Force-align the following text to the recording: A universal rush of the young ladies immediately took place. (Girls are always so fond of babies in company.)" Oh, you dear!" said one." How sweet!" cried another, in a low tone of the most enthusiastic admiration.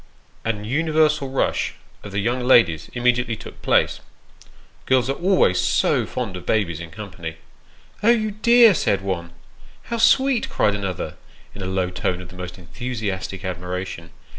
A 0.43 0.51
universal 0.55 1.29
rush 1.29 1.75
of 2.01 2.11
the 2.11 2.17
young 2.21 2.39
ladies 2.39 2.89
immediately 2.93 3.35
took 3.35 3.61
place. 3.61 3.99
(Girls 4.87 5.11
are 5.11 5.17
always 5.17 5.61
so 5.61 6.07
fond 6.07 6.35
of 6.35 6.43
babies 6.43 6.79
in 6.79 6.89
company.)" 6.89 7.35
Oh, 8.01 8.09
you 8.09 8.31
dear!" 8.31 8.73
said 8.73 9.01
one." 9.01 9.31
How 9.91 9.97
sweet!" 9.97 10.49
cried 10.49 10.73
another, 10.73 11.17
in 11.53 11.61
a 11.61 11.67
low 11.67 11.91
tone 11.91 12.19
of 12.19 12.29
the 12.29 12.35
most 12.35 12.57
enthusiastic 12.57 13.45
admiration. 13.45 14.09